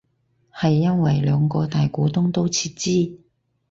[0.51, 3.19] 係因為兩個大股東都撤資